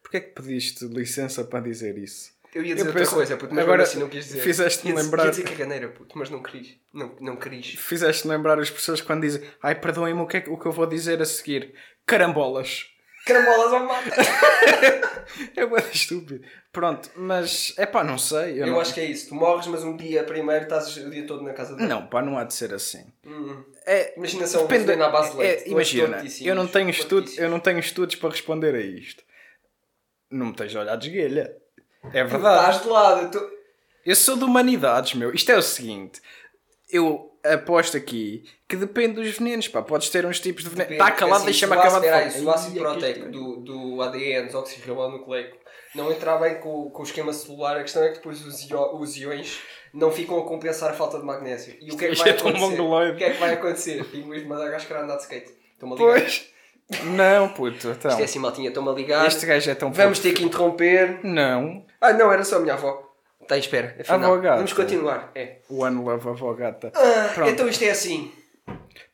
[0.02, 2.30] Porquê é que pediste licença para dizer isso?
[2.54, 4.40] Eu ia dizer Eu outra penso- coisa, puto, mas agora assim não quis dizer.
[4.42, 6.76] fizeste-me lembrar- Ia dizer caganeira, puto, mas não queris.
[6.92, 7.74] Não, não queris.
[7.78, 10.72] Fizeste lembrar as pessoas quando dizem ai, perdoem-me, o que, é que, o que eu
[10.72, 11.74] vou dizer a seguir?
[12.04, 12.89] Carambolas.
[13.26, 14.10] Carambolas ao mato.
[15.56, 16.44] É bué estúpido.
[16.72, 18.54] Pronto, mas é pá, não sei.
[18.54, 18.80] Eu, Eu não...
[18.80, 19.28] acho que é isso.
[19.28, 21.88] Tu morres, mas um dia primeiro estás o dia todo na casa de banho.
[21.88, 23.04] Não, pá, não há de ser assim.
[23.24, 23.62] Hum.
[23.86, 25.70] É, Imagina um depende- à base de é, leite.
[25.70, 27.38] imagina, Tortíssimos, eu não, tenho estudo, tortíssimos.
[27.44, 29.22] eu não tenho estudos para responder a isto.
[30.30, 31.56] Não me tens olhar de esguelha.
[32.12, 32.60] É verdade.
[32.70, 33.30] Estás de lado.
[33.30, 33.50] Tu...
[34.04, 35.32] Eu sou de humanidades, meu.
[35.32, 36.20] Isto é o seguinte.
[36.90, 39.82] Eu aposto aqui que depende dos venenos, pá.
[39.82, 40.92] Podes ter uns tipos de veneno.
[40.92, 42.30] Está calado, Assim, deixa-me acabar de falar.
[42.30, 45.56] Se o ácido é proteico do, do ADN, desoxirribonucleico,
[45.94, 48.96] não entrar bem com, com o esquema celular, a questão é que depois os, io-
[48.96, 49.60] os iões
[49.92, 51.76] não ficam a compensar a falta de magnésio.
[51.80, 52.80] E o que é que Isto vai é tão acontecer?
[52.80, 54.04] O que é que vai acontecer?
[54.04, 55.50] Pinguins de Madagascar andar de skate.
[55.74, 56.12] Estou-me a ligar.
[56.20, 56.50] Pois.
[57.04, 57.88] Não, puto.
[57.88, 59.26] Então, Isto é assim, maltinha, estou-me a ligar.
[59.26, 61.20] este gajo é tão Vamos ter que interromper.
[61.24, 61.84] Não.
[62.00, 63.09] Ah, não, era só a minha avó.
[63.40, 63.96] Está em espera.
[64.00, 64.32] Afinal.
[64.32, 64.56] Avó gata.
[64.56, 65.32] Vamos continuar.
[65.34, 65.58] É.
[65.68, 66.92] One love avó gata.
[66.94, 67.50] Ah, Pronto.
[67.50, 68.32] então isto é assim.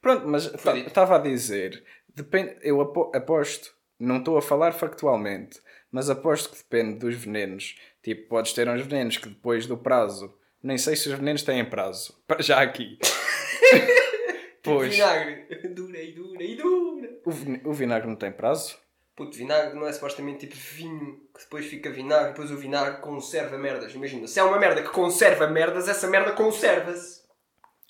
[0.01, 0.87] Pronto, mas dito.
[0.87, 1.83] estava a dizer,
[2.15, 5.61] depende, eu apo- aposto, não estou a falar factualmente,
[5.91, 7.77] mas aposto que depende dos venenos.
[8.03, 11.65] Tipo, podes ter uns venenos que depois do prazo, nem sei se os venenos têm
[11.65, 12.99] prazo, para já aqui.
[14.62, 15.47] pois, Vinagre.
[15.75, 17.09] Dura e dura e dura.
[17.25, 18.77] o, vin- o vinagre não tem prazo?
[19.17, 23.57] Puto, vinagre não é supostamente tipo vinho que depois fica vinagre, depois o vinagre conserva
[23.57, 23.95] merdas.
[23.95, 27.23] Imagina, se é uma merda que conserva merdas, essa merda conserva-se.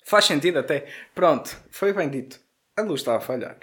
[0.05, 0.87] Faz sentido até.
[1.13, 2.39] Pronto, foi bem dito.
[2.77, 3.57] A luz está a falhar.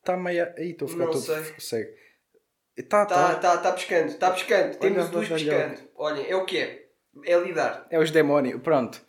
[0.00, 0.54] Está meia.
[0.58, 1.54] Aí estou a ficar Não todo sei.
[1.58, 1.90] cego.
[2.76, 3.40] Está, Tá, está.
[3.40, 4.76] tá, tá pescando, tá pescando.
[4.76, 5.44] Temos luz olha.
[5.44, 5.88] pescando.
[5.96, 6.86] Olhem, é o que é?
[7.24, 7.86] É lidar.
[7.88, 8.60] É os demónios.
[8.60, 9.00] Pronto.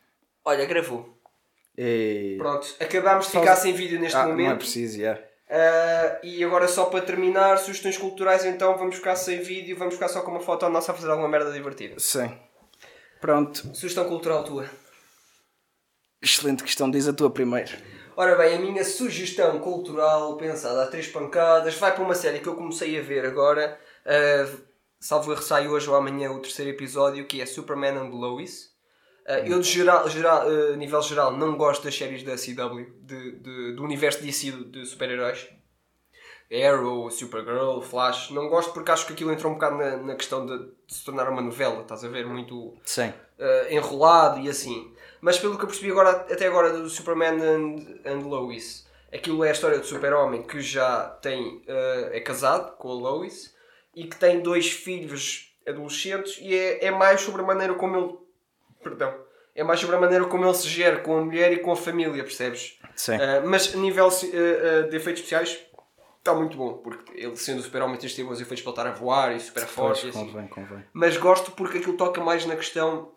[0.45, 1.19] Olha, gravou.
[1.77, 2.35] E...
[2.37, 4.59] Pronto, acabámos de ficar sem vídeo neste Ah, não é momento.
[4.59, 5.19] preciso, já.
[5.49, 10.09] Ah, e agora só para terminar, sugestões culturais então, vamos ficar sem vídeo, vamos ficar
[10.09, 11.99] só com uma foto nossa a fazer alguma merda divertida.
[11.99, 12.31] Sim.
[13.21, 13.73] Pronto.
[13.73, 14.69] Sugestão cultural tua.
[16.21, 17.71] Excelente questão, diz a tua primeiro.
[18.15, 22.47] Ora bem, a minha sugestão cultural pensada a três pancadas vai para uma série que
[22.47, 23.79] eu comecei a ver agora.
[24.05, 24.59] Uh,
[24.99, 28.75] salvo erro, sai hoje ou amanhã o terceiro episódio, que é Superman and Lois.
[29.27, 33.31] Uh, eu, de geral, geral, uh, nível geral, não gosto das séries da CW, de,
[33.39, 35.47] de- do universo DC de, de super-heróis.
[36.49, 38.29] Arrow, Supergirl, Flash.
[38.31, 41.03] Não gosto porque acho que aquilo entrou um bocado na, na questão de, de se
[41.03, 42.25] tornar uma novela, estás a ver?
[42.25, 42.73] Muito
[43.37, 44.93] eh, enrolado e assim.
[45.19, 49.49] Mas pelo que eu percebi agora, até agora do Superman and, and Lois, aquilo é
[49.49, 53.53] a história do super-homem que já tem, eh, é casado com a Lois
[53.93, 58.26] e que tem dois filhos adolescentes e é, é mais sobre a maneira como ele.
[58.89, 59.13] Perdão.
[59.55, 61.75] É mais sobre a maneira como ele se gera com a mulher e com a
[61.75, 62.77] família, percebes?
[62.95, 63.13] Sim.
[63.13, 65.59] Eh, mas a nível eh, de efeitos especiais
[66.19, 69.39] está muito bom, porque ele sendo super-homem tem bons efeitos para estar a voar e
[69.39, 70.83] super forte e Pois, assim convém, convém.
[70.93, 73.13] mas gosto porque aquilo toca mais na questão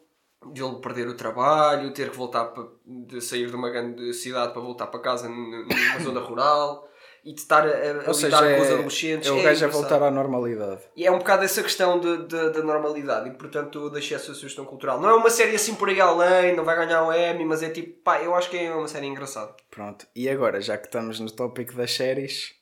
[0.52, 4.52] de ele perder o trabalho, ter que voltar pa- de sair de uma grande cidade
[4.54, 6.88] para voltar para casa numa zona rural
[7.24, 9.28] e de estar a, a- lidar seja, com os é, adolescentes.
[9.28, 10.82] é o gajo a voltar à normalidade.
[10.96, 15.00] E é um bocado essa questão da normalidade e portanto deixei essa sugestão cultural.
[15.00, 17.70] Não é uma série assim por aí além, não vai ganhar um Emmy, mas é
[17.70, 19.54] tipo, pá, eu acho que é uma série engraçada.
[19.70, 20.06] Pronto.
[20.16, 22.54] E agora, já que estamos no tópico das séries,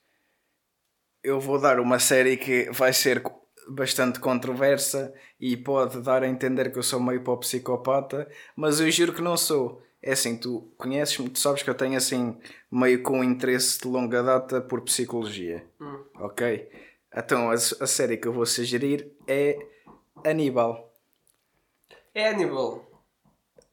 [1.22, 3.22] eu vou dar uma série que vai ser
[3.70, 8.80] bastante controversa e pode dar a entender que eu sou meio para o psicopata, mas
[8.80, 9.82] eu juro que não sou.
[10.02, 12.38] É assim, tu conheces-me, tu sabes que eu tenho assim
[12.70, 15.66] meio com um interesse de longa data por psicologia.
[16.20, 16.70] Ok?
[17.14, 19.58] Então a, a série que eu vou sugerir é
[20.24, 20.92] Aníbal.
[22.14, 22.87] É Hannibal.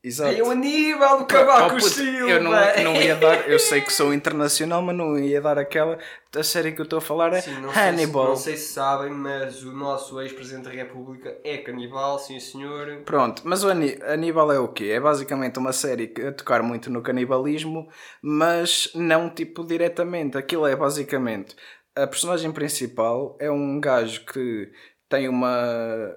[0.05, 0.37] Exato.
[0.37, 2.31] É o Aníbal do Cavaco Silva.
[2.31, 5.97] eu não, não ia dar, eu sei que sou internacional, mas não ia dar aquela.
[6.35, 8.27] A série que eu estou a falar é Sim, não, sei se, Hannibal.
[8.27, 13.01] não sei se sabem, mas o nosso ex-presidente da República é canibal, sim senhor.
[13.05, 14.91] Pronto, mas o Aníbal é o quê?
[14.93, 17.87] É basicamente uma série que a tocar muito no canibalismo,
[18.21, 20.37] mas não tipo diretamente.
[20.37, 21.55] Aquilo é basicamente
[21.95, 24.69] a personagem principal é um gajo que
[25.07, 26.13] tem uma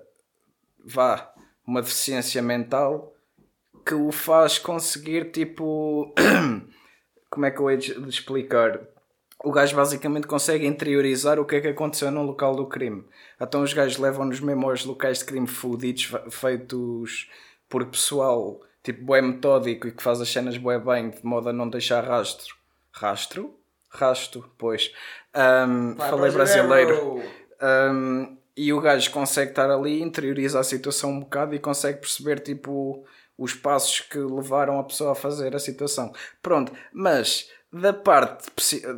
[0.84, 1.32] vá,
[1.66, 3.14] uma deficiência mental
[3.88, 6.12] que o faz conseguir tipo
[7.30, 8.78] como é que eu hei de explicar?
[9.42, 13.04] O gajo basicamente consegue interiorizar o que é que aconteceu no local do crime.
[13.40, 17.30] Então os gajos levam-nos mesmo aos locais de crime fudidos fe- feitos
[17.68, 21.52] por pessoal tipo bué metódico e que faz as cenas bué bem de modo a
[21.52, 22.54] não deixar rastro.
[22.92, 23.54] Rastro?
[23.90, 24.92] Rasto, pois.
[25.96, 27.22] Vai, falei brasileiro.
[27.62, 32.40] Um, e o gajo consegue estar ali, interioriza a situação um bocado e consegue perceber
[32.40, 33.04] tipo
[33.38, 36.12] os passos que levaram a pessoa a fazer a situação.
[36.42, 38.50] Pronto, mas da parte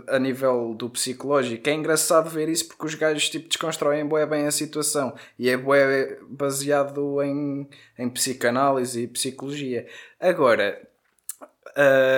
[0.08, 4.46] a nível do psicológico é engraçado ver isso porque os gajos tipo desconstroem bué bem
[4.46, 9.86] a situação e é bué baseado em, em psicanálise e psicologia.
[10.20, 10.80] Agora,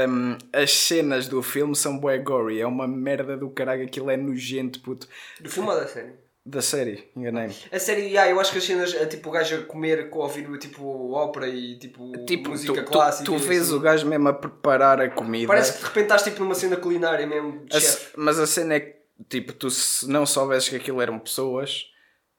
[0.09, 4.17] um, as cenas do filme são bué gory, é uma merda do caralho, aquilo é
[4.17, 5.09] nojento, puto.
[5.41, 6.22] Do filme ou da série?
[6.45, 7.55] Da série, enganei-me.
[7.71, 10.19] A série, ah, eu acho que as cenas, é tipo o gajo a comer com
[10.19, 13.25] ouvir tipo ópera e tipo, Tipo, música tu, tu, clássica.
[13.25, 13.75] tu e vês assim.
[13.75, 15.47] o gajo mesmo a preparar a comida.
[15.47, 17.79] Parece que de repente estás tipo numa cena culinária mesmo A
[18.17, 18.97] mas a cena é que,
[19.29, 21.87] tipo, tu se não soubesses que aquilo eram pessoas,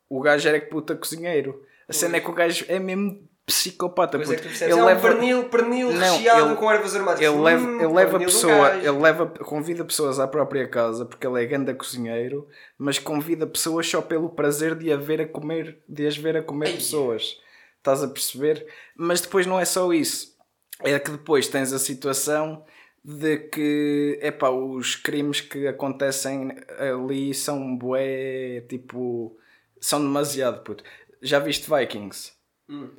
[0.10, 1.66] o gajo era que puta cozinheiro.
[1.88, 4.18] A cena é que o gajo é mesmo psicopata.
[4.18, 7.34] Depois é que tu percebes, é um pernil, pernil Não, recheado ele- com ervas aromáticas.
[7.34, 11.42] Ele leva, Hum, ele leva pessoa, ele leva, convida pessoas à própria casa porque ele
[11.44, 16.08] é ganda cozinheiro, mas convida pessoas só pelo prazer de a ver a comer, de
[16.08, 16.76] as ver a comer Ei.
[16.76, 17.38] pessoas.
[17.78, 18.66] Estás a perceber?
[18.96, 20.34] Mas depois não é só isso.
[20.82, 22.64] É que depois tens a situação
[23.04, 29.38] de que epá, os crimes que acontecem ali são bué, tipo,
[29.82, 30.82] são demasiado puto.
[31.22, 32.32] Já viste Vikings?
[32.70, 32.90] Hum.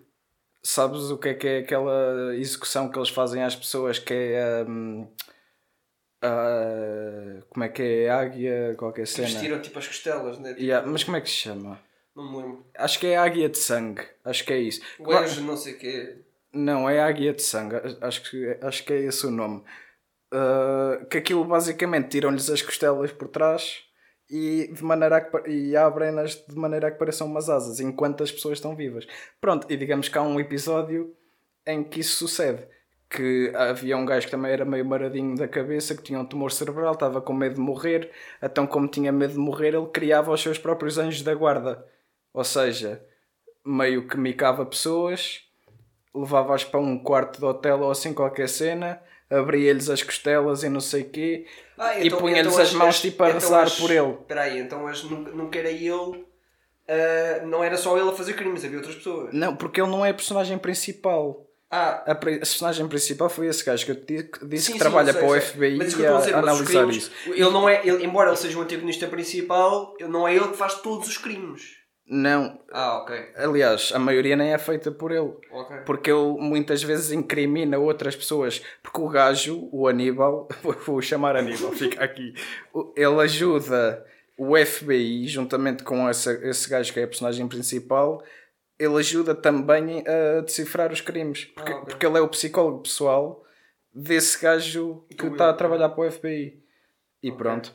[0.67, 4.65] Sabes o que é que é aquela execução que eles fazem às pessoas que é
[4.67, 5.07] hum,
[6.23, 9.29] a- como é que é águia, qualquer cena.
[9.29, 10.51] Eles tiram tipo as costelas, né?
[10.51, 11.79] Tipo, Yeah, mas como é que se chama?
[12.17, 12.67] Não me lembro.
[12.79, 14.03] Acho que é águia de sangue.
[14.25, 14.81] Acho que é isso.
[14.99, 16.19] O anjo, não sei o quê.
[16.53, 17.77] Não, é águia de sangue.
[18.01, 19.63] Acho que, acho que é esse o nome.
[20.33, 23.84] Uh, que aquilo basicamente tiram-lhes as costelas por trás
[24.35, 28.59] e, de maneira que, e abrem-nas de maneira que pareçam umas asas enquanto as pessoas
[28.59, 29.07] estão vivas.
[29.41, 31.15] Pronto, e digamos que há um episódio
[31.65, 32.67] em que isso sucede.
[33.09, 36.51] Que havia um gajo que também era meio maradinho da cabeça, que tinha um tumor
[36.51, 38.11] cerebral, estava com medo de morrer.
[38.43, 41.87] Então, como tinha medo de morrer, ele criava os seus próprios anjos da guarda.
[42.33, 43.01] Ou seja,
[43.65, 45.45] meio que micava pessoas
[46.15, 49.03] levava-as para um quarto de hotel ou assim qualquer cena,
[49.39, 51.47] abria-lhes as costelas e não sei quê,
[51.79, 54.11] Ah, e punha-lhes as mãos tipo a rezar por ele.
[54.13, 56.25] Espera aí, então as, nunca, nunca era ele.
[56.89, 59.33] ah, não era só ele a fazer crimes, havia outras pessoas.
[59.33, 61.47] Não, porque ele não é a personagem principal.
[61.71, 64.79] Ah, A, a personagem principal foi esse gajo que eu te disse, sim, que sim,
[64.79, 65.41] trabalha sei, para o.
[65.41, 67.11] FBI Mas que a, dizer, a analisar crimes, isso.
[67.27, 70.57] Ele não é, ele, embora ele seja o antagonista principal, ele não é ele que
[70.57, 71.63] faz todos os crimes.
[72.07, 73.33] Não, Ah, ok.
[73.37, 75.33] aliás, a maioria nem é feita por ele.
[75.51, 75.79] Ok.
[75.87, 78.63] Porque ele muitas vezes incrimina outras pessoas.
[78.83, 80.47] Porque o gajo, o Aníbal,
[80.87, 82.35] vou chamar Aníbal, fica aqui.
[82.95, 84.05] Ele ajuda
[84.37, 88.23] o FBI, juntamente com esse, esse gajo que é a personagem principal,
[88.79, 91.47] ele ajuda também a decifrar os crimes.
[91.47, 91.87] Porque, Ah, ok.
[91.89, 93.43] porque ele é o psicólogo pessoal
[93.95, 96.61] desse gajo que está a trabalhar para o FBI.
[97.23, 97.75] E pronto.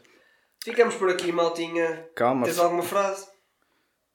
[0.64, 2.06] Ficamos por aqui, maltinha.
[2.16, 3.26] Calma, Tens alguma frase?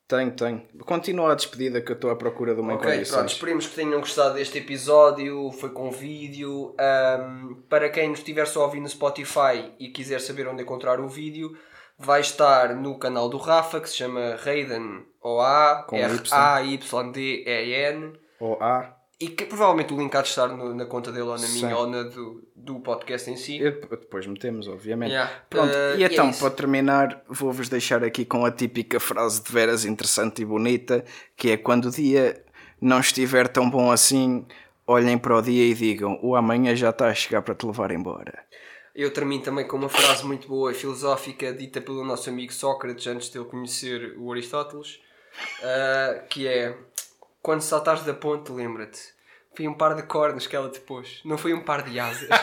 [0.09, 0.63] Tenho, tenho.
[0.85, 4.01] Continua a despedida que eu estou à procura de uma Ok, pronto, esperemos que tenham
[4.01, 5.51] gostado deste episódio.
[5.53, 6.75] Foi com vídeo.
[6.79, 11.01] Ahm, para quem nos estiver só a ouvir no Spotify e quiser saber onde encontrar
[11.01, 11.57] o vídeo,
[11.99, 16.21] vai estar no canal do Rafa que se chama Raiden OA, Y.
[16.33, 18.13] R-A-Y-D-E-N.
[18.41, 18.94] Ou A.
[19.21, 21.65] E que provavelmente o link há de estar no- na conta dele ou na Sim.
[21.67, 23.59] minha ou na do, do podcast em si.
[23.63, 25.11] E depois metemos, obviamente.
[25.13, 25.33] Yeah.
[25.49, 26.41] Pronto, Uh, e é então, isso.
[26.41, 31.05] para terminar, vou-vos deixar aqui com a típica frase de veras interessante e bonita,
[31.37, 32.43] que é quando o dia
[32.81, 34.45] não estiver tão bom assim,
[34.87, 37.93] olhem para o dia e digam, o amanhã já está a chegar para te levar
[37.93, 38.43] embora.
[38.95, 43.07] Eu termino também com uma frase muito boa e filosófica dita pelo nosso amigo Sócrates
[43.07, 45.01] antes de ele conhecer o Aristóteles.
[45.63, 46.77] uh, que é
[47.45, 48.99] quando saltares da ponte, lembra-te.
[49.55, 52.29] Foi um par de cornos que ela te pôs, não foi um par de asas.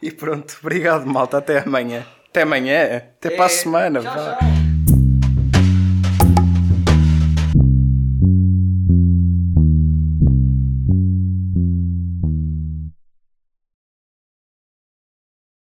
[0.00, 2.06] E pronto, obrigado malta, até amanhã.
[2.28, 4.00] Até amanhã, até para a É, semana.
[4.00, 4.59] tchau.